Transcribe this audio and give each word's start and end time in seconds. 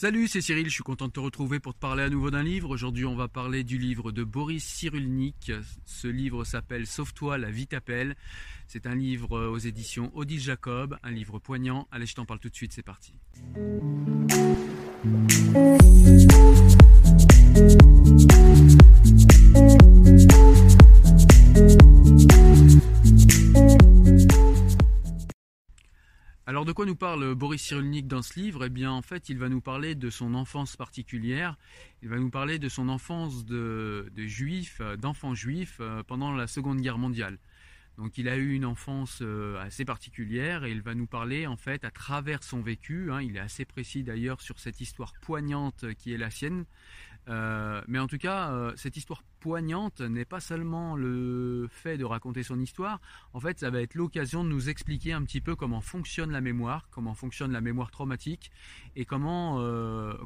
Salut, 0.00 0.28
c'est 0.28 0.40
Cyril, 0.40 0.64
je 0.64 0.72
suis 0.72 0.82
content 0.82 1.08
de 1.08 1.12
te 1.12 1.20
retrouver 1.20 1.60
pour 1.60 1.74
te 1.74 1.78
parler 1.78 2.02
à 2.02 2.08
nouveau 2.08 2.30
d'un 2.30 2.42
livre. 2.42 2.70
Aujourd'hui, 2.70 3.04
on 3.04 3.14
va 3.14 3.28
parler 3.28 3.64
du 3.64 3.76
livre 3.76 4.12
de 4.12 4.24
Boris 4.24 4.64
Cyrulnik. 4.64 5.52
Ce 5.84 6.08
livre 6.08 6.44
s'appelle 6.44 6.86
Sauve-toi, 6.86 7.36
la 7.36 7.50
vie 7.50 7.66
t'appelle. 7.66 8.16
C'est 8.66 8.86
un 8.86 8.94
livre 8.94 9.38
aux 9.38 9.58
éditions 9.58 10.10
Odile 10.14 10.40
Jacob, 10.40 10.96
un 11.02 11.10
livre 11.10 11.38
poignant. 11.38 11.86
Allez, 11.92 12.06
je 12.06 12.14
t'en 12.14 12.24
parle 12.24 12.40
tout 12.40 12.48
de 12.48 12.54
suite, 12.54 12.72
c'est 12.72 12.82
parti. 12.82 13.12
De 26.70 26.72
quoi 26.72 26.86
nous 26.86 26.94
parle 26.94 27.34
Boris 27.34 27.60
Cyrulnik 27.62 28.06
dans 28.06 28.22
ce 28.22 28.38
livre? 28.38 28.66
Eh 28.66 28.68
bien 28.68 28.92
en 28.92 29.02
fait 29.02 29.28
il 29.28 29.38
va 29.38 29.48
nous 29.48 29.60
parler 29.60 29.96
de 29.96 30.08
son 30.08 30.34
enfance 30.34 30.76
particulière, 30.76 31.58
il 32.00 32.08
va 32.08 32.16
nous 32.16 32.30
parler 32.30 32.60
de 32.60 32.68
son 32.68 32.88
enfance 32.88 33.44
de, 33.44 34.08
juif, 34.18 34.80
d'enfant 34.96 35.34
juif 35.34 35.78
euh, 35.80 36.04
pendant 36.04 36.30
la 36.30 36.46
Seconde 36.46 36.80
Guerre 36.80 36.96
mondiale. 36.96 37.38
Donc 37.98 38.18
il 38.18 38.28
a 38.28 38.36
eu 38.36 38.52
une 38.52 38.64
enfance 38.64 39.18
euh, 39.20 39.60
assez 39.60 39.84
particulière 39.84 40.64
et 40.64 40.70
il 40.70 40.80
va 40.80 40.94
nous 40.94 41.08
parler 41.08 41.48
en 41.48 41.56
fait 41.56 41.84
à 41.84 41.90
travers 41.90 42.44
son 42.44 42.60
vécu, 42.60 43.10
hein, 43.10 43.20
il 43.20 43.36
est 43.36 43.40
assez 43.40 43.64
précis 43.64 44.04
d'ailleurs 44.04 44.40
sur 44.40 44.60
cette 44.60 44.80
histoire 44.80 45.12
poignante 45.22 45.92
qui 45.94 46.12
est 46.12 46.18
la 46.18 46.30
sienne, 46.30 46.66
euh, 47.30 47.80
mais 47.86 47.98
en 47.98 48.06
tout 48.06 48.18
cas, 48.18 48.50
euh, 48.50 48.72
cette 48.76 48.96
histoire 48.96 49.22
poignante 49.40 50.00
n'est 50.00 50.24
pas 50.24 50.40
seulement 50.40 50.96
le 50.96 51.68
fait 51.70 51.96
de 51.96 52.04
raconter 52.04 52.42
son 52.42 52.58
histoire, 52.60 53.00
en 53.32 53.40
fait, 53.40 53.58
ça 53.58 53.70
va 53.70 53.80
être 53.80 53.94
l'occasion 53.94 54.44
de 54.44 54.48
nous 54.48 54.68
expliquer 54.68 55.12
un 55.12 55.22
petit 55.22 55.40
peu 55.40 55.54
comment 55.54 55.80
fonctionne 55.80 56.30
la 56.32 56.40
mémoire, 56.40 56.88
comment 56.90 57.14
fonctionne 57.14 57.52
la 57.52 57.60
mémoire 57.60 57.90
traumatique 57.90 58.50
et 58.96 59.04
comment, 59.04 59.56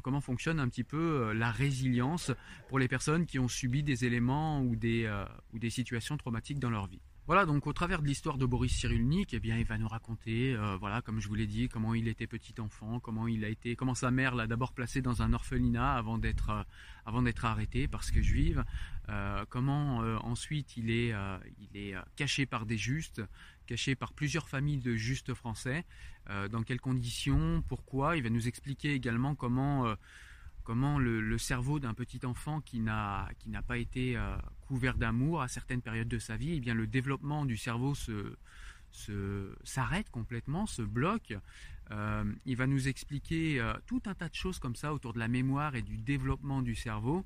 comment 0.03 0.21
fonctionne 0.21 0.59
un 0.59 0.67
petit 0.67 0.83
peu 0.83 1.31
la 1.33 1.51
résilience 1.51 2.31
pour 2.67 2.79
les 2.79 2.87
personnes 2.87 3.25
qui 3.25 3.39
ont 3.39 3.47
subi 3.47 3.83
des 3.83 4.05
éléments 4.05 4.61
ou 4.61 4.75
des, 4.75 5.09
ou 5.53 5.59
des 5.59 5.69
situations 5.69 6.17
traumatiques 6.17 6.59
dans 6.59 6.69
leur 6.69 6.87
vie. 6.87 7.01
Voilà, 7.27 7.47
donc 7.47 7.65
au 7.65 7.73
travers 7.73 8.03
de 8.03 8.07
l'histoire 8.07 8.37
de 8.37 8.45
Boris 8.45 8.71
Cyrulnik, 8.71 9.33
eh 9.33 9.39
bien, 9.39 9.57
il 9.57 9.65
va 9.65 9.79
nous 9.79 9.87
raconter, 9.87 10.53
euh, 10.53 10.77
voilà, 10.77 11.01
comme 11.01 11.19
je 11.19 11.27
vous 11.27 11.33
l'ai 11.33 11.47
dit, 11.47 11.67
comment 11.67 11.95
il 11.95 12.07
était 12.07 12.27
petit 12.27 12.53
enfant, 12.61 12.99
comment 12.99 13.27
il 13.27 13.43
a 13.43 13.49
été, 13.49 13.75
comment 13.75 13.95
sa 13.95 14.11
mère 14.11 14.35
l'a 14.35 14.45
d'abord 14.45 14.73
placé 14.73 15.01
dans 15.01 15.23
un 15.23 15.33
orphelinat 15.33 15.95
avant 15.95 16.19
d'être, 16.19 16.51
euh, 16.51 16.61
avant 17.03 17.23
d'être 17.23 17.43
arrêté 17.43 17.87
parce 17.87 18.11
que 18.11 18.21
juive, 18.21 18.63
euh, 19.09 19.43
comment 19.49 19.97
ensuite 20.23 20.77
il 20.77 20.91
est, 20.91 21.13
il 21.59 21.75
est 21.75 21.95
caché 22.15 22.45
par 22.45 22.67
des 22.67 22.77
justes, 22.77 23.23
caché 23.65 23.95
par 23.95 24.13
plusieurs 24.13 24.47
familles 24.47 24.77
de 24.77 24.95
justes 24.95 25.33
français, 25.33 25.83
dans 26.51 26.63
quelles 26.63 26.81
conditions, 26.81 27.63
pourquoi. 27.67 28.17
Il 28.17 28.23
va 28.23 28.29
nous 28.29 28.47
expliquer 28.47 28.93
également 28.93 29.35
comment 29.35 29.95
comment 30.65 30.99
le, 30.99 31.37
cerveau 31.37 31.79
d'un 31.79 31.93
petit 31.93 32.25
enfant 32.25 32.59
qui 32.59 32.79
n'a 32.81 33.29
pas 33.67 33.77
été 33.77 34.17
euh, 34.17 34.35
couvert 34.67 34.97
d'amour 34.97 35.41
à 35.41 35.47
certaines 35.47 35.81
périodes 35.81 36.09
de 36.09 36.19
sa 36.19 36.35
vie, 36.35 36.55
eh 36.55 36.59
bien 36.59 36.73
le 36.73 36.87
développement 36.87 37.45
du 37.45 37.55
cerveau 37.55 37.95
se 37.95 38.35
s'arrête 39.63 40.09
complètement, 40.09 40.65
se 40.65 40.81
bloque. 40.81 41.35
Euh, 41.91 42.23
il 42.45 42.55
va 42.55 42.65
nous 42.65 42.87
expliquer 42.87 43.59
euh, 43.59 43.73
tout 43.85 44.01
un 44.05 44.15
tas 44.15 44.29
de 44.29 44.33
choses 44.33 44.57
comme 44.57 44.75
ça 44.75 44.93
autour 44.93 45.13
de 45.13 45.19
la 45.19 45.27
mémoire 45.27 45.75
et 45.75 45.81
du 45.81 45.97
développement 45.97 46.61
du 46.61 46.75
cerveau 46.75 47.25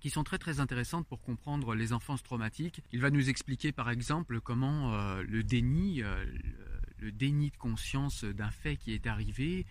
qui 0.00 0.10
sont 0.10 0.24
très 0.24 0.38
très 0.38 0.58
intéressantes 0.58 1.06
pour 1.06 1.22
comprendre 1.22 1.74
les 1.74 1.92
enfances 1.92 2.24
traumatiques. 2.24 2.82
Il 2.92 3.00
va 3.00 3.10
nous 3.10 3.30
expliquer 3.30 3.70
par 3.70 3.88
exemple 3.88 4.40
comment 4.40 4.92
le 5.22 5.44
déni, 5.44 6.02
le 6.98 7.12
déni 7.12 7.50
de 7.50 7.56
conscience 7.56 8.24
d'un 8.24 8.50
fait 8.50 8.76
qui 8.76 8.92
est 8.94 9.06
arrivé 9.06 9.64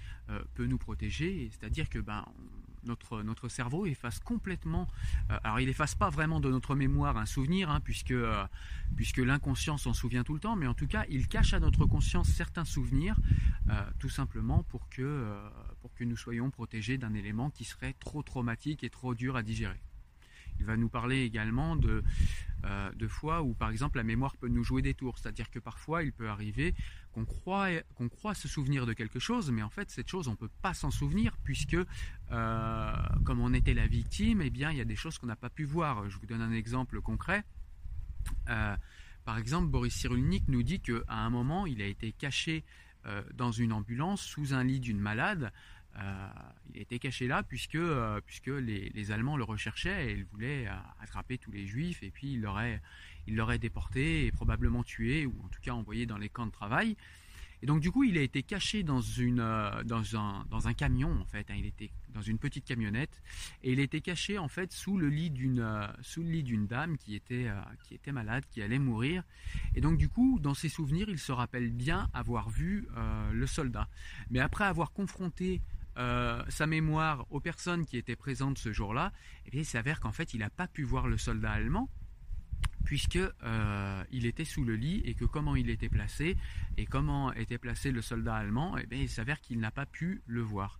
peut 0.54 0.68
nous 0.68 0.78
protéger, 0.78 1.50
c'est-à-dire 1.52 1.90
que 1.90 2.00
ben 2.00 2.24
notre, 2.84 3.50
cerveau 3.50 3.86
efface 3.86 4.20
complètement, 4.20 4.88
euh, 5.30 5.38
alors 5.44 5.60
il 5.60 5.70
efface 5.70 5.96
pas 5.96 6.10
vraiment 6.10 6.40
de 6.40 6.50
notre 6.50 6.76
mémoire 6.76 7.18
un 7.18 7.26
souvenir, 7.26 7.70
hein, 7.70 7.80
puisque, 7.80 8.12
euh, 8.12 8.44
puisque 8.96 9.18
l'inconscient 9.18 9.78
s'en 9.78 9.94
souvient 9.94 10.24
tout 10.24 10.34
le 10.34 10.40
temps, 10.40 10.56
mais 10.56 10.68
en 10.68 10.74
tout 10.74 10.88
cas 10.88 11.06
il 11.10 11.28
cache 11.28 11.54
à 11.54 11.60
notre 11.60 11.86
conscience 11.86 12.30
certains 12.30 12.66
souvenirs, 12.66 13.16
euh, 13.70 13.82
tout 14.00 14.10
simplement 14.10 14.64
pour 14.64 14.88
que 14.90 15.38
nous 16.00 16.18
soyons 16.18 16.50
protégés 16.50 16.98
d'un 16.98 17.14
élément 17.14 17.50
qui 17.50 17.64
serait 17.64 17.94
trop 17.94 18.24
traumatique 18.24 18.84
et 18.84 18.90
trop 18.90 19.14
dur 19.14 19.36
à 19.36 19.44
digérer. 19.44 19.82
Il 20.60 20.66
va 20.66 20.78
nous 20.78 20.90
parler 20.90 21.24
également 21.24 21.76
de, 21.76 22.04
euh, 22.66 22.92
de 22.92 23.08
fois 23.08 23.42
où, 23.42 23.54
par 23.54 23.70
exemple, 23.70 23.98
la 23.98 24.04
mémoire 24.04 24.38
peut 24.38 24.48
nous 24.48 24.64
jouer 24.64 24.82
des 24.82 24.94
tours. 24.94 25.18
C'est-à-dire 25.18 25.50
que 25.50 25.60
parfois, 25.60 26.04
il 26.04 26.14
peut 26.14 26.30
arriver 26.30 26.76
qu'on 27.12 27.26
croit, 27.26 28.36
se 28.36 28.48
souvenir 28.48 28.86
de 28.86 28.94
quelque 28.94 29.20
chose, 29.20 29.52
mais 29.52 29.64
en 29.64 29.70
fait, 29.70 29.90
cette 29.90 30.10
chose, 30.10 30.28
on 30.28 30.32
ne 30.32 30.36
peut 30.36 30.52
pas 30.62 30.74
s'en 30.74 30.92
souvenir, 30.92 31.36
puisque, 31.44 31.76
euh, 32.32 32.94
comme 33.26 33.40
on 33.40 33.54
était 33.54 33.74
la 33.74 33.88
victime, 33.88 34.42
eh 34.42 34.50
bien, 34.50 34.72
il 34.72 34.78
y 34.78 34.82
a 34.82 34.86
des 34.86 34.96
choses 34.96 35.18
qu'on 35.18 35.28
n'a 35.28 35.36
pas 35.36 35.50
pu 35.50 35.66
voir. 35.66 36.10
Je 36.10 36.18
vous 36.18 36.26
donne 36.28 36.42
un 36.42 36.54
exemple 36.54 37.02
concret. 37.02 37.44
Euh, 38.50 38.76
par 39.26 39.38
exemple, 39.38 39.68
Boris 39.68 39.96
Cyrulnik 39.96 40.48
nous 40.48 40.64
dit 40.64 40.80
qu'à 40.80 41.02
un 41.10 41.30
moment, 41.30 41.66
il 41.66 41.82
a 41.82 41.86
été 41.86 42.12
caché 42.12 42.64
dans 43.34 43.52
une 43.52 43.74
ambulance 43.74 44.22
sous 44.22 44.54
un 44.54 44.64
lit 44.64 44.80
d'une 44.80 45.00
malade 45.00 45.52
il 46.74 46.82
était 46.82 47.00
caché 47.00 47.28
là 47.28 47.44
puisque, 47.44 47.76
euh, 47.76 48.22
puisque 48.26 48.48
les, 48.48 49.12
Allemands 49.12 49.38
le 49.38 49.44
recherchaient 49.44 50.12
et 50.12 50.14
ils 50.14 50.26
voulaient 50.26 50.68
euh, 50.68 50.74
attraper 51.02 51.38
tous 51.38 51.52
les 51.52 51.68
Juifs 51.68 52.02
et 52.04 52.12
puis 52.12 52.34
ils 52.34 52.42
l'auraient 52.42 52.82
il 53.28 53.36
l'aurait 53.36 53.60
déporté 53.60 54.26
et 54.26 54.32
probablement 54.32 54.84
tué 54.84 55.26
ou 55.26 55.36
en 55.44 55.48
tout 55.50 55.62
cas 55.62 55.74
envoyé 55.74 56.06
dans 56.06 56.18
les 56.18 56.30
camps 56.30 56.48
de 56.48 56.52
travail. 56.52 56.96
Et 57.62 57.68
donc 57.68 57.80
du 57.80 57.92
coup, 57.92 58.04
il 58.04 58.18
a 58.18 58.22
été 58.22 58.42
caché 58.42 58.82
dans, 58.82 59.02
une, 59.02 59.36
dans, 59.86 60.18
un, 60.18 60.44
dans 60.50 60.68
un 60.68 60.74
camion 60.74 61.22
en 61.22 61.26
fait. 61.26 61.52
Hein. 61.52 61.56
il 61.56 61.68
était 61.68 61.92
dans 62.10 62.22
une 62.24 62.40
petite 62.40 62.66
camionnette 62.66 63.22
et 63.62 63.72
il 63.72 63.80
était 63.80 64.02
caché 64.02 64.40
en 64.40 64.48
fait 64.48 64.72
sous 64.72 64.98
le 64.98 65.10
lit 65.10 65.30
d'une 65.30 65.88
sous 66.02 66.24
dame 66.68 66.98
qui 66.98 67.14
était 67.14 67.52
qui 67.84 67.94
était 67.94 68.12
malade, 68.12 68.44
qui 68.50 68.64
allait 68.64 68.80
mourir. 68.80 69.24
Et 69.76 69.82
donc 69.82 70.00
du 70.00 70.10
coup, 70.10 70.40
dans 70.42 70.56
ses 70.56 70.70
souvenirs, 70.70 71.08
il 71.10 71.20
se 71.20 71.32
rappelle 71.32 71.70
bien 71.70 72.10
avoir 72.16 72.50
vu 72.50 72.88
le 73.32 73.46
soldat. 73.46 73.88
Mais 74.32 74.40
après 74.40 74.64
avoir 74.64 74.92
confronté 74.92 75.62
euh, 75.98 76.44
sa 76.50 76.68
mémoire 76.68 77.26
aux 77.30 77.40
personnes 77.40 77.86
qui 77.86 77.98
étaient 77.98 78.16
présentes 78.16 78.58
ce 78.58 78.72
jour-là, 78.72 79.12
eh 79.46 79.58
il 79.58 79.66
s'avère 79.66 80.00
qu'en 80.00 80.12
fait, 80.12 80.34
il 80.34 80.40
n'a 80.40 80.50
pas 80.50 80.68
pu 80.68 80.84
voir 80.84 81.08
le 81.08 81.18
soldat 81.18 81.52
allemand 81.52 81.90
puisque 82.84 83.16
euh, 83.18 84.04
il 84.12 84.26
était 84.26 84.46
sous 84.46 84.64
le 84.64 84.76
lit 84.76 85.02
et 85.06 85.14
que 85.14 85.26
comment 85.26 85.56
il 85.56 85.70
était 85.70 85.90
placé 85.90 86.36
et 86.78 86.86
comment 86.86 87.32
était 87.34 87.58
placé 87.58 87.92
le 87.92 88.02
soldat 88.02 88.36
allemand, 88.36 88.78
eh 88.78 88.86
il 88.92 89.10
s'avère 89.10 89.40
qu'il 89.40 89.60
n'a 89.60 89.72
pas 89.72 89.86
pu 89.86 90.22
le 90.26 90.42
voir. 90.42 90.80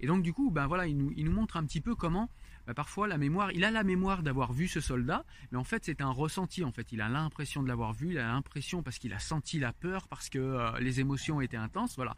Et 0.00 0.06
donc 0.06 0.22
du 0.22 0.32
coup, 0.32 0.50
ben 0.50 0.66
voilà, 0.66 0.86
il 0.86 0.96
nous, 0.96 1.32
montre 1.32 1.56
un 1.56 1.64
petit 1.64 1.80
peu 1.80 1.94
comment 1.94 2.28
bah, 2.66 2.74
parfois 2.74 3.08
la 3.08 3.18
mémoire, 3.18 3.52
il 3.52 3.64
a 3.64 3.70
la 3.70 3.84
mémoire 3.84 4.22
d'avoir 4.22 4.52
vu 4.52 4.68
ce 4.68 4.80
soldat, 4.80 5.24
mais 5.50 5.58
en 5.58 5.64
fait 5.64 5.84
c'est 5.84 6.00
un 6.00 6.10
ressenti. 6.10 6.64
En 6.64 6.72
fait, 6.72 6.92
il 6.92 7.00
a 7.00 7.08
l'impression 7.08 7.62
de 7.62 7.68
l'avoir 7.68 7.92
vu, 7.92 8.10
il 8.10 8.18
a 8.18 8.26
l'impression 8.26 8.82
parce 8.82 8.98
qu'il 8.98 9.12
a 9.12 9.18
senti 9.18 9.58
la 9.58 9.72
peur, 9.72 10.08
parce 10.08 10.28
que 10.28 10.38
euh, 10.38 10.78
les 10.80 11.00
émotions 11.00 11.40
étaient 11.40 11.56
intenses. 11.56 11.96
Voilà. 11.96 12.16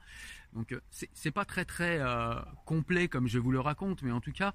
Donc 0.52 0.72
euh, 0.72 0.80
c'est 0.90 1.30
pas 1.30 1.44
très 1.44 1.64
très 1.64 1.98
euh, 2.00 2.34
complet 2.64 3.08
comme 3.08 3.28
je 3.28 3.38
vous 3.38 3.50
le 3.50 3.60
raconte, 3.60 4.02
mais 4.02 4.12
en 4.12 4.20
tout 4.20 4.32
cas 4.32 4.52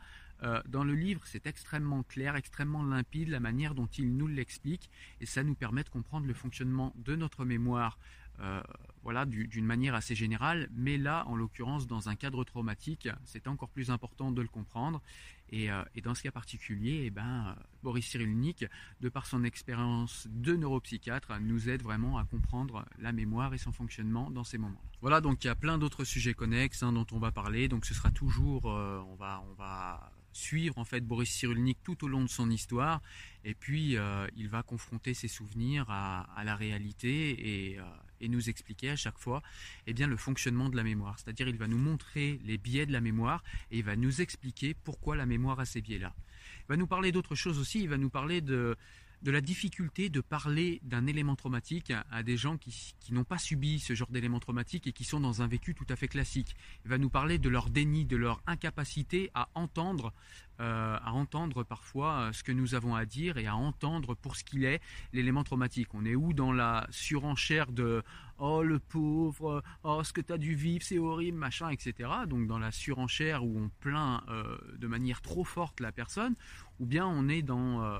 dans 0.67 0.83
le 0.83 0.93
livre 0.93 1.21
c'est 1.25 1.47
extrêmement 1.47 2.03
clair, 2.03 2.35
extrêmement 2.35 2.83
limpide 2.83 3.29
la 3.29 3.39
manière 3.39 3.73
dont 3.73 3.87
il 3.87 4.15
nous 4.15 4.27
l'explique, 4.27 4.89
et 5.19 5.25
ça 5.25 5.43
nous 5.43 5.55
permet 5.55 5.83
de 5.83 5.89
comprendre 5.89 6.27
le 6.27 6.33
fonctionnement 6.33 6.93
de 6.97 7.15
notre 7.15 7.45
mémoire 7.45 7.97
euh, 8.39 8.61
voilà, 9.03 9.25
d'une 9.25 9.65
manière 9.65 9.95
assez 9.95 10.15
générale, 10.15 10.69
mais 10.75 10.97
là, 10.97 11.25
en 11.27 11.35
l'occurrence, 11.37 11.87
dans 11.87 12.09
un 12.09 12.15
cadre 12.15 12.43
traumatique, 12.43 13.07
c'est 13.23 13.47
encore 13.47 13.69
plus 13.69 13.89
important 13.89 14.31
de 14.31 14.41
le 14.41 14.49
comprendre. 14.49 15.01
Et, 15.49 15.71
euh, 15.71 15.81
dans 16.03 16.13
ce 16.13 16.23
cas 16.23 16.31
particulier, 16.31 17.03
eh 17.05 17.09
ben, 17.09 17.55
Boris 17.83 18.05
Cyrulnik, 18.05 18.65
de 18.99 19.09
par 19.09 19.25
son 19.25 19.45
expérience 19.45 20.27
de 20.29 20.57
neuropsychiatre, 20.57 21.39
nous 21.39 21.69
aide 21.69 21.81
vraiment 21.81 22.17
à 22.17 22.25
comprendre 22.25 22.85
la 22.99 23.13
mémoire 23.13 23.53
et 23.53 23.57
son 23.57 23.71
fonctionnement 23.71 24.29
dans 24.29 24.43
ces 24.43 24.57
moments. 24.57 24.81
Voilà, 24.99 25.21
donc 25.21 25.41
il 25.45 25.47
y 25.47 25.49
a 25.49 25.55
plein 25.55 25.77
d'autres 25.77 26.03
sujets 26.03 26.33
connexes 26.33 26.83
hein, 26.83 26.91
dont 26.91 27.07
on 27.13 27.19
va 27.19 27.31
parler. 27.31 27.69
Donc 27.69 27.85
ce 27.85 27.93
sera 27.93 28.11
toujours, 28.11 28.69
euh, 28.69 28.99
on 29.07 29.15
va, 29.15 29.41
on 29.49 29.53
va 29.53 30.11
suivre 30.37 30.77
en 30.77 30.85
fait 30.85 31.01
Boris 31.01 31.29
Cyrulnik 31.29 31.79
tout 31.83 32.05
au 32.05 32.07
long 32.07 32.23
de 32.23 32.29
son 32.29 32.49
histoire 32.49 33.01
et 33.43 33.53
puis 33.53 33.97
euh, 33.97 34.27
il 34.35 34.49
va 34.49 34.63
confronter 34.63 35.13
ses 35.13 35.27
souvenirs 35.27 35.85
à, 35.89 36.43
la 36.45 36.55
réalité 36.55 37.75
euh, 37.79 37.83
et, 38.21 38.27
nous 38.27 38.49
expliquer 38.49 38.91
à 38.91 38.95
chaque 38.95 39.17
fois 39.17 39.41
eh 39.87 39.93
bien, 39.93 40.07
le 40.07 40.17
fonctionnement 40.17 40.69
de 40.69 40.75
la 40.75 40.83
mémoire. 40.83 41.17
C'est-à-dire 41.17 41.47
il 41.47 41.57
va 41.57 41.67
nous 41.67 41.77
montrer 41.77 42.39
les 42.45 42.57
biais 42.57 42.85
de 42.85 42.93
la 42.93 43.01
mémoire 43.01 43.43
et 43.71 43.79
il 43.79 43.83
va 43.83 43.95
nous 43.95 44.21
expliquer 44.21 44.73
pourquoi 44.73 45.15
la 45.15 45.25
mémoire 45.25 45.59
a 45.59 45.65
ces 45.65 45.81
biais-là. 45.81 46.13
Il 46.61 46.69
va 46.69 46.77
nous 46.77 46.87
parler 46.87 47.11
d'autres 47.11 47.35
choses 47.35 47.57
aussi, 47.57 47.81
il 47.81 47.89
va 47.89 47.97
nous 47.97 48.09
parler 48.09 48.41
de, 48.41 48.75
de 49.23 49.31
la 49.31 49.41
difficulté 49.41 50.09
de 50.09 50.21
parler 50.21 50.79
d'un 50.83 51.07
élément 51.07 51.35
traumatique 51.35 51.91
à 52.11 52.23
des 52.23 52.37
gens 52.37 52.57
qui, 52.57 52.95
n'ont 53.11 53.23
pas 53.23 53.37
subi 53.37 53.79
ce 53.79 53.95
genre 53.95 54.09
d'élément 54.09 54.39
traumatique 54.39 54.85
et 54.87 54.91
qui 54.91 55.03
sont 55.03 55.19
dans 55.19 55.41
un 55.41 55.47
vécu 55.47 55.73
tout 55.73 55.85
à 55.89 55.95
fait 55.95 56.07
classique. 56.07 56.55
Il 56.85 56.89
va 56.89 56.97
nous 56.97 57.09
parler 57.09 57.39
de 57.39 57.49
leur 57.49 57.69
déni, 57.69 58.05
de 58.05 58.17
leur 58.17 58.41
incapacité 58.45 59.31
à 59.33 59.49
entendre, 59.55 60.13
euh, 60.59 60.97
à 61.01 61.13
entendre 61.13 61.63
parfois 61.63 62.19
euh, 62.19 62.33
ce 62.33 62.43
que 62.43 62.51
nous 62.51 62.75
avons 62.75 62.95
à 62.95 63.05
dire 63.05 63.37
et 63.37 63.47
à 63.47 63.55
entendre 63.55 64.13
pour 64.13 64.35
ce 64.35 64.43
qu'il 64.43 64.65
est 64.65 64.81
l'élément 65.13 65.43
traumatique. 65.43 65.93
On 65.93 66.05
est 66.05 66.15
où 66.15 66.33
dans 66.33 66.51
la 66.51 66.85
surenchère 66.91 67.71
de 67.71 68.03
oh 68.37 68.61
le 68.61 68.77
pauvre, 68.77 69.63
oh 69.83 70.03
ce 70.03 70.13
que 70.13 70.21
tu 70.21 70.33
as 70.33 70.37
dû 70.37 70.53
vivre, 70.53 70.83
c'est 70.83 70.99
horrible, 70.99 71.37
machin, 71.37 71.69
etc. 71.69 72.09
Donc 72.27 72.47
dans 72.47 72.59
la 72.59 72.71
surenchère 72.71 73.43
où 73.43 73.57
on 73.57 73.69
plaint 73.79 74.21
euh, 74.29 74.57
de 74.77 74.87
manière 74.87 75.21
trop 75.21 75.43
forte 75.43 75.79
la 75.79 75.91
personne, 75.91 76.35
ou 76.79 76.85
bien 76.85 77.07
on 77.07 77.29
est 77.29 77.41
dans 77.41 77.99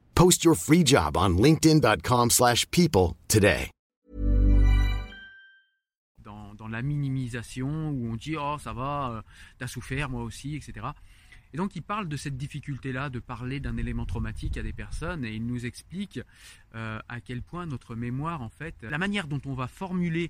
Post 0.21 0.43
your 0.43 0.55
free 0.55 0.85
job 0.85 1.17
on 1.17 1.41
linkedin.com/people 1.41 3.15
today. 3.27 3.71
Dans, 6.23 6.53
dans, 6.53 6.67
la 6.67 6.83
minimisation 6.83 7.89
où 7.89 8.11
on 8.11 8.15
dit 8.15 8.35
oh 8.37 8.57
ça 8.59 8.71
va, 8.71 9.13
euh, 9.13 9.21
t'as 9.57 9.65
souffert 9.65 10.11
moi 10.11 10.21
aussi, 10.21 10.55
etc. 10.55 10.85
Et 11.55 11.57
donc 11.57 11.75
il 11.75 11.81
parle 11.81 12.07
de 12.07 12.17
cette 12.17 12.37
difficulté-là 12.37 13.09
de 13.09 13.17
parler 13.17 13.59
d'un 13.59 13.77
élément 13.77 14.05
traumatique 14.05 14.57
à 14.57 14.61
des 14.61 14.73
personnes 14.73 15.25
et 15.25 15.33
il 15.33 15.43
nous 15.43 15.65
explique 15.65 16.19
euh, 16.75 16.99
à 17.09 17.19
quel 17.19 17.41
point 17.41 17.65
notre 17.65 17.95
mémoire 17.95 18.43
en 18.43 18.49
fait, 18.49 18.75
la 18.83 18.99
manière 18.99 19.25
dont 19.25 19.41
on 19.47 19.55
va 19.55 19.67
formuler 19.67 20.29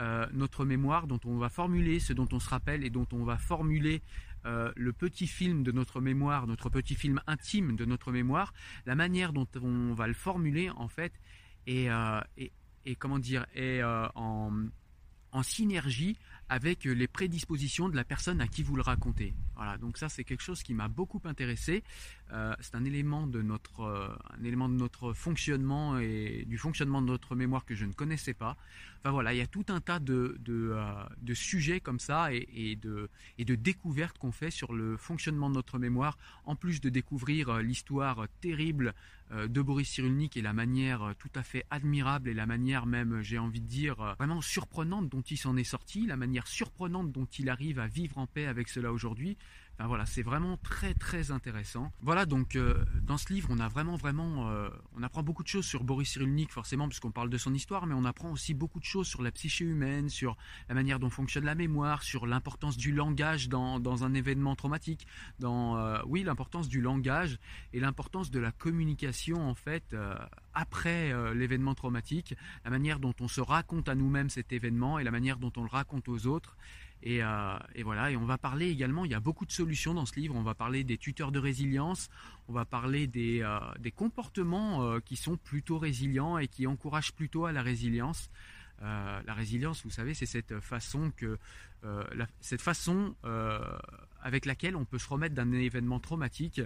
euh, 0.00 0.26
notre 0.32 0.64
mémoire, 0.64 1.06
dont 1.06 1.20
on 1.26 1.36
va 1.36 1.50
formuler 1.50 2.00
ce 2.00 2.14
dont 2.14 2.28
on 2.32 2.40
se 2.40 2.48
rappelle 2.48 2.84
et 2.84 2.90
dont 2.90 3.06
on 3.12 3.22
va 3.22 3.36
formuler 3.36 4.00
euh, 4.46 4.72
le 4.76 4.92
petit 4.92 5.26
film 5.26 5.62
de 5.62 5.72
notre 5.72 6.00
mémoire, 6.00 6.46
notre 6.46 6.70
petit 6.70 6.94
film 6.94 7.20
intime 7.26 7.76
de 7.76 7.84
notre 7.84 8.10
mémoire, 8.12 8.54
la 8.86 8.94
manière 8.94 9.32
dont 9.32 9.48
on 9.60 9.92
va 9.92 10.06
le 10.06 10.14
formuler 10.14 10.70
en 10.70 10.88
fait 10.88 11.12
est, 11.66 11.90
euh, 11.90 12.20
comment 12.98 13.18
dire 13.18 13.46
est 13.54 13.82
euh, 13.82 14.08
en, 14.14 14.52
synergie 15.42 16.16
avec 16.48 16.84
les 16.84 17.06
prédispositions 17.06 17.88
de 17.88 17.94
la 17.94 18.02
personne 18.02 18.40
à 18.40 18.48
qui 18.48 18.64
vous 18.64 18.74
le 18.74 18.82
racontez. 18.82 19.32
Voilà, 19.54 19.78
donc 19.78 19.96
ça 19.96 20.08
c'est 20.08 20.24
quelque 20.24 20.42
chose 20.42 20.64
qui 20.64 20.74
m'a 20.74 20.88
beaucoup 20.88 21.20
intéressé. 21.24 21.84
C'est 22.60 22.74
un 22.74 22.84
élément 22.84 23.28
de 23.28 23.40
notre 23.40 24.18
un 24.36 24.44
élément 24.44 24.68
de 24.68 24.74
notre 24.74 25.12
fonctionnement 25.12 25.98
et 25.98 26.44
du 26.48 26.58
fonctionnement 26.58 27.00
de 27.00 27.06
notre 27.06 27.36
mémoire 27.36 27.64
que 27.64 27.76
je 27.76 27.84
ne 27.84 27.92
connaissais 27.92 28.34
pas. 28.34 28.56
Enfin 29.02 29.12
voilà, 29.12 29.32
il 29.32 29.38
y 29.38 29.42
a 29.42 29.46
tout 29.46 29.64
un 29.68 29.80
tas 29.80 29.98
de, 29.98 30.36
de, 30.40 30.72
euh, 30.74 31.34
sujets 31.34 31.80
comme 31.80 31.98
ça 31.98 32.32
et, 32.32 32.76
de, 32.76 33.08
et 33.38 33.44
de 33.44 33.54
découvertes 33.54 34.18
qu'on 34.18 34.32
fait 34.32 34.50
sur 34.50 34.72
le 34.72 34.96
fonctionnement 34.96 35.48
de 35.48 35.54
notre 35.54 35.78
mémoire, 35.78 36.18
en 36.44 36.54
plus 36.54 36.80
de 36.80 36.90
découvrir 36.90 37.58
l'histoire 37.58 38.26
terrible 38.40 38.94
de 39.30 39.62
Boris 39.62 39.88
Cyrulnik 39.88 40.36
et 40.36 40.42
la 40.42 40.52
manière 40.52 41.14
tout 41.18 41.30
à 41.36 41.44
fait 41.44 41.64
admirable 41.70 42.28
et 42.28 42.34
la 42.34 42.46
manière 42.46 42.84
même, 42.84 43.22
j'ai 43.22 43.38
envie 43.38 43.60
de 43.60 43.66
dire, 43.66 44.16
vraiment 44.18 44.40
surprenante 44.40 45.08
dont 45.08 45.20
il 45.22 45.36
s'en 45.36 45.56
est 45.56 45.64
sorti, 45.64 46.04
la 46.04 46.16
manière 46.16 46.48
surprenante 46.48 47.12
dont 47.12 47.26
il 47.38 47.48
arrive 47.48 47.78
à 47.78 47.86
vivre 47.86 48.18
en 48.18 48.26
paix 48.26 48.46
avec 48.46 48.68
cela 48.68 48.92
aujourd'hui. 48.92 49.38
Enfin, 49.80 49.88
voilà, 49.88 50.04
c'est 50.04 50.20
vraiment 50.20 50.58
très 50.58 50.92
très 50.92 51.30
intéressant. 51.30 51.90
Voilà, 52.02 52.26
donc 52.26 52.54
euh, 52.54 52.84
dans 53.02 53.16
ce 53.16 53.32
livre, 53.32 53.48
on 53.50 53.58
a 53.60 53.68
vraiment 53.68 53.96
vraiment, 53.96 54.50
euh, 54.50 54.68
on 54.94 55.02
apprend 55.02 55.22
beaucoup 55.22 55.42
de 55.42 55.48
choses 55.48 55.64
sur 55.64 55.84
Boris 55.84 56.10
Cyrulnik 56.10 56.52
forcément 56.52 56.86
puisqu'on 56.86 57.12
parle 57.12 57.30
de 57.30 57.38
son 57.38 57.54
histoire, 57.54 57.86
mais 57.86 57.94
on 57.94 58.04
apprend 58.04 58.30
aussi 58.30 58.52
beaucoup 58.52 58.78
de 58.78 58.84
choses 58.84 59.06
sur 59.06 59.22
la 59.22 59.30
psyché 59.30 59.64
humaine, 59.64 60.10
sur 60.10 60.36
la 60.68 60.74
manière 60.74 60.98
dont 60.98 61.08
fonctionne 61.08 61.46
la 61.46 61.54
mémoire, 61.54 62.02
sur 62.02 62.26
l'importance 62.26 62.76
du 62.76 62.92
langage 62.92 63.48
dans, 63.48 63.80
dans, 63.80 64.04
un 64.04 64.12
événement 64.12 64.54
traumatique, 64.54 65.06
dans 65.38 65.78
euh, 65.78 65.98
oui 66.04 66.24
l'importance 66.24 66.68
du 66.68 66.82
langage 66.82 67.38
et 67.72 67.80
l'importance 67.80 68.30
de 68.30 68.38
la 68.38 68.52
communication 68.52 69.48
en 69.48 69.54
fait 69.54 69.96
après 70.52 71.14
l'événement 71.34 71.74
traumatique, 71.74 72.34
la 72.66 72.70
manière 72.70 72.98
dont 72.98 73.14
on 73.20 73.28
se 73.28 73.40
raconte 73.40 73.88
à 73.88 73.94
nous-mêmes 73.94 74.28
cet 74.28 74.52
événement 74.52 74.98
et 74.98 75.04
la 75.04 75.10
manière 75.10 75.38
dont 75.38 75.52
on 75.56 75.62
le 75.62 75.70
raconte 75.70 76.06
aux 76.10 76.26
autres. 76.26 76.54
Euh, 77.06 77.58
et, 77.74 77.82
voilà, 77.82 78.10
et 78.10 78.16
on 78.16 78.24
va 78.24 78.36
parler 78.36 78.68
également, 78.68 79.04
il 79.04 79.10
y 79.10 79.14
a 79.14 79.20
beaucoup 79.20 79.46
de 79.46 79.52
solutions 79.52 79.94
dans 79.94 80.04
ce 80.04 80.14
livre, 80.16 80.34
on 80.36 80.42
va 80.42 80.54
parler 80.54 80.84
des 80.84 80.98
tuteurs 80.98 81.32
de 81.32 81.38
résilience, 81.38 82.10
on 82.48 82.52
va 82.52 82.64
parler 82.64 83.06
des, 83.06 83.40
euh, 83.42 83.90
comportements 83.96 84.82
euh, 84.82 85.00
qui 85.00 85.16
sont 85.16 85.36
plutôt 85.36 85.78
résilients 85.78 86.36
et 86.38 86.48
qui 86.48 86.66
encouragent 86.66 87.12
plutôt 87.12 87.46
à 87.46 87.52
la 87.52 87.62
résilience. 87.62 88.30
la 88.80 89.34
résilience, 89.34 89.82
vous 89.84 89.90
savez, 89.90 90.14
c'est 90.14 90.26
cette 90.26 90.58
façon 90.60 91.12
que 91.16 91.38
cette 92.40 92.62
façon 92.62 93.14
avec 94.22 94.46
laquelle 94.46 94.74
on 94.76 94.86
peut 94.86 94.98
se 94.98 95.08
remettre 95.08 95.34
d'un 95.34 95.52
événement 95.52 96.00
traumatique 96.00 96.62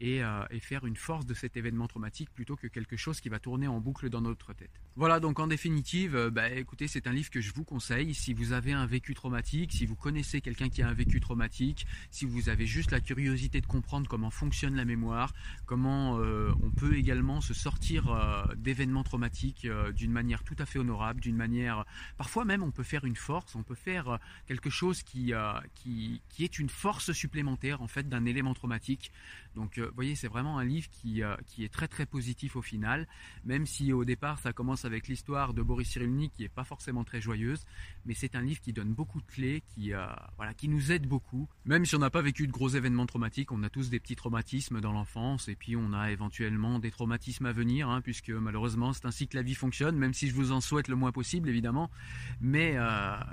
et, 0.00 0.22
faire 0.60 0.84
une 0.86 0.96
force 0.96 1.24
de 1.24 1.34
cet 1.34 1.56
événement 1.56 1.86
traumatique 1.86 2.30
plutôt 2.34 2.56
que 2.56 2.66
quelque 2.66 2.96
chose 2.96 3.20
qui 3.20 3.28
va 3.28 3.38
tourner 3.38 3.68
en 3.68 3.80
boucle 3.80 4.10
dans 4.10 4.20
notre 4.20 4.52
tête. 4.52 4.70
Voilà, 4.96 5.20
donc 5.20 5.38
en 5.38 5.46
définitive, 5.46 6.30
bah, 6.32 6.50
écoutez, 6.50 6.88
c'est 6.88 7.06
un 7.06 7.12
livre 7.12 7.30
que 7.30 7.40
je 7.40 7.52
vous 7.54 7.64
conseille. 7.64 8.12
Si 8.14 8.34
vous 8.34 8.52
avez 8.52 8.72
un 8.72 8.86
vécu 8.86 9.14
traumatique, 9.14 9.72
si 9.72 9.86
vous 9.86 9.94
connaissez 9.94 10.40
quelqu'un 10.40 10.68
qui 10.68 10.82
a 10.82 10.88
un 10.88 10.94
vécu 10.94 11.20
traumatique, 11.20 11.86
si 12.10 12.26
vous 12.26 12.48
avez 12.48 12.66
juste 12.66 12.90
la 12.90 13.00
curiosité 13.00 13.60
de 13.60 13.66
comprendre 13.66 14.08
comment 14.08 14.30
fonctionne 14.30 14.74
la 14.74 14.84
mémoire, 14.84 15.32
comment 15.66 16.14
on 16.16 16.70
peut 16.70 16.96
également 16.96 17.40
se 17.40 17.54
sortir 17.54 18.48
d'événements 18.56 19.04
traumatiques 19.04 19.66
d'une 19.94 20.12
manière 20.12 20.42
tout 20.42 20.56
à 20.58 20.66
fait 20.66 20.78
honorable, 20.78 21.20
d'une 21.20 21.36
manière... 21.36 21.84
Parfois 22.16 22.44
même, 22.44 22.62
on 22.62 22.70
peut 22.70 22.82
faire 22.82 23.04
une 23.04 23.16
force, 23.16 23.54
on 23.54 23.62
peut 23.62 23.74
faire 23.74 24.18
quelque 24.46 24.70
chose 24.70 25.02
qui, 25.02 25.32
qui, 25.74 26.22
qui 26.28 26.44
est 26.44 26.58
une 26.58 26.68
force 26.68 27.12
supplémentaire 27.12 27.82
en 27.82 27.88
fait 27.88 28.08
d'un 28.08 28.24
élément 28.24 28.54
traumatique. 28.54 29.12
Donc, 29.54 29.78
euh, 29.78 29.87
vous 29.88 29.94
voyez, 29.94 30.14
c'est 30.14 30.28
vraiment 30.28 30.58
un 30.58 30.64
livre 30.64 30.88
qui, 30.90 31.22
euh, 31.22 31.34
qui 31.46 31.64
est 31.64 31.68
très 31.68 31.88
très 31.88 32.06
positif 32.06 32.56
au 32.56 32.62
final, 32.62 33.06
même 33.44 33.66
si 33.66 33.92
au 33.92 34.04
départ 34.04 34.38
ça 34.38 34.52
commence 34.52 34.84
avec 34.84 35.08
l'histoire 35.08 35.54
de 35.54 35.62
Boris 35.62 35.88
Cyrulnik 35.88 36.32
qui 36.34 36.44
est 36.44 36.48
pas 36.48 36.64
forcément 36.64 37.04
très 37.04 37.20
joyeuse, 37.20 37.64
mais 38.04 38.14
c'est 38.14 38.34
un 38.34 38.42
livre 38.42 38.60
qui 38.60 38.72
donne 38.72 38.92
beaucoup 38.92 39.20
de 39.20 39.26
clés, 39.26 39.62
qui 39.74 39.92
euh, 39.92 40.06
voilà, 40.36 40.54
qui 40.54 40.68
nous 40.68 40.92
aide 40.92 41.06
beaucoup. 41.06 41.48
Même 41.64 41.84
si 41.84 41.94
on 41.94 41.98
n'a 41.98 42.10
pas 42.10 42.22
vécu 42.22 42.46
de 42.46 42.52
gros 42.52 42.68
événements 42.68 43.06
traumatiques, 43.06 43.52
on 43.52 43.62
a 43.62 43.70
tous 43.70 43.90
des 43.90 44.00
petits 44.00 44.16
traumatismes 44.16 44.80
dans 44.80 44.92
l'enfance, 44.92 45.48
et 45.48 45.56
puis 45.56 45.76
on 45.76 45.92
a 45.92 46.10
éventuellement 46.10 46.78
des 46.78 46.90
traumatismes 46.90 47.46
à 47.46 47.52
venir, 47.52 47.88
hein, 47.88 48.00
puisque 48.00 48.30
malheureusement 48.30 48.92
c'est 48.92 49.06
ainsi 49.06 49.28
que 49.28 49.36
la 49.36 49.42
vie 49.42 49.54
fonctionne, 49.54 49.96
même 49.96 50.14
si 50.14 50.28
je 50.28 50.34
vous 50.34 50.52
en 50.52 50.60
souhaite 50.60 50.88
le 50.88 50.96
moins 50.96 51.12
possible 51.12 51.48
évidemment, 51.48 51.90
mais 52.40 52.76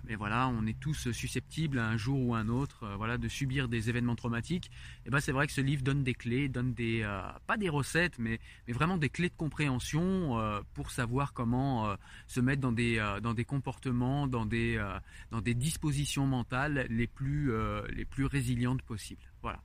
mais 0.05 0.15
voilà, 0.15 0.47
on 0.47 0.65
est 0.65 0.79
tous 0.79 1.11
susceptibles 1.11 1.79
un 1.79 1.97
jour 1.97 2.19
ou 2.19 2.35
un 2.35 2.47
autre, 2.47 2.87
voilà, 2.97 3.17
de 3.17 3.27
subir 3.27 3.67
des 3.67 3.89
événements 3.89 4.15
traumatiques. 4.15 4.71
Et 5.05 5.09
ben 5.09 5.19
c'est 5.19 5.31
vrai 5.31 5.47
que 5.47 5.53
ce 5.53 5.61
livre 5.61 5.83
donne 5.83 6.03
des 6.03 6.13
clés, 6.13 6.44
donne 6.49 6.75
euh, 6.79 7.21
pas 7.47 7.57
des 7.57 7.69
recettes, 7.69 8.19
mais, 8.19 8.39
vraiment 8.67 8.97
des 8.97 9.09
clés 9.09 9.29
de 9.29 9.35
compréhension 9.35 10.39
euh, 10.39 10.61
pour 10.73 10.91
savoir 10.91 11.33
comment 11.33 11.89
euh, 11.89 11.95
se 12.27 12.39
mettre 12.39 12.61
dans 12.61 12.71
des, 12.71 13.45
comportements, 13.45 14.27
dans 14.27 14.45
des, 14.45 14.83
dans 15.31 15.41
des 15.41 15.53
dispositions 15.53 16.25
mentales 16.25 16.87
les 16.89 17.07
plus, 17.07 17.51
les 17.89 18.05
plus 18.05 18.25
résilientes 18.25 18.81
possibles. 18.81 19.21
Voilà. 19.41 19.61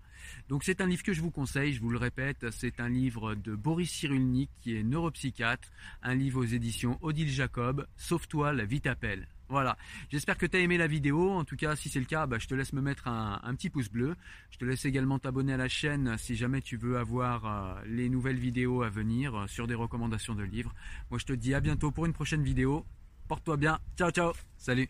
Donc 0.48 0.64
c'est 0.64 0.80
un 0.80 0.86
livre 0.86 1.02
que 1.02 1.12
je 1.12 1.22
vous 1.22 1.30
conseille, 1.30 1.72
je 1.72 1.80
vous 1.80 1.90
le 1.90 1.98
répète, 1.98 2.50
c'est 2.50 2.80
un 2.80 2.88
livre 2.88 3.34
de 3.34 3.54
Boris 3.54 3.90
Cyrulnik 3.90 4.50
qui 4.60 4.76
est 4.76 4.82
neuropsychiatre, 4.82 5.70
un 6.02 6.14
livre 6.14 6.40
aux 6.40 6.44
éditions 6.44 6.98
Odile 7.00 7.30
Jacob, 7.30 7.86
Sauve-toi, 7.96 8.52
la 8.52 8.64
vie 8.64 8.80
t'appelle. 8.80 9.26
Voilà, 9.50 9.76
j'espère 10.10 10.38
que 10.38 10.46
tu 10.46 10.56
as 10.56 10.60
aimé 10.60 10.78
la 10.78 10.86
vidéo. 10.86 11.28
En 11.32 11.44
tout 11.44 11.56
cas, 11.56 11.74
si 11.74 11.88
c'est 11.88 11.98
le 11.98 12.04
cas, 12.04 12.26
bah, 12.26 12.38
je 12.38 12.46
te 12.46 12.54
laisse 12.54 12.72
me 12.72 12.80
mettre 12.80 13.08
un, 13.08 13.54
petit 13.56 13.68
pouce 13.68 13.90
bleu. 13.90 14.14
Je 14.50 14.58
te 14.58 14.64
laisse 14.64 14.84
également 14.84 15.18
t'abonner 15.18 15.54
à 15.54 15.56
la 15.56 15.68
chaîne 15.68 16.16
si 16.18 16.36
jamais 16.36 16.62
tu 16.62 16.76
veux 16.76 16.98
avoir 16.98 17.46
euh, 17.46 17.82
les 17.84 18.08
nouvelles 18.08 18.38
vidéos 18.38 18.82
à 18.82 18.88
venir 18.88 19.34
euh, 19.34 19.46
sur 19.48 19.66
des 19.66 19.74
recommandations 19.74 20.36
de 20.36 20.44
livres. 20.44 20.72
Moi, 21.10 21.18
je 21.18 21.26
te 21.26 21.32
dis 21.32 21.52
à 21.52 21.60
bientôt 21.60 21.90
pour 21.90 22.06
une 22.06 22.12
prochaine 22.12 22.44
vidéo. 22.44 22.86
Porte-toi 23.26 23.56
bien. 23.56 23.80
Ciao, 23.98 24.12
ciao. 24.12 24.32
Salut. 24.56 24.88